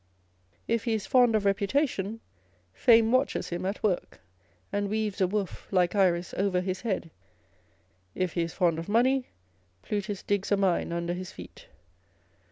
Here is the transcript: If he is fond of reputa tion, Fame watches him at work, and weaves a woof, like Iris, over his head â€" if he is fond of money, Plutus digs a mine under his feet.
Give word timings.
If 0.67 0.85
he 0.85 0.95
is 0.95 1.05
fond 1.05 1.35
of 1.35 1.43
reputa 1.43 1.87
tion, 1.87 2.21
Fame 2.73 3.11
watches 3.11 3.49
him 3.49 3.67
at 3.67 3.83
work, 3.83 4.19
and 4.73 4.89
weaves 4.89 5.21
a 5.21 5.27
woof, 5.27 5.67
like 5.71 5.93
Iris, 5.93 6.33
over 6.37 6.59
his 6.59 6.81
head 6.81 7.03
â€" 7.03 7.09
if 8.15 8.33
he 8.33 8.41
is 8.41 8.51
fond 8.51 8.79
of 8.79 8.89
money, 8.89 9.27
Plutus 9.83 10.23
digs 10.23 10.51
a 10.51 10.57
mine 10.57 10.91
under 10.91 11.13
his 11.13 11.31
feet. 11.31 11.67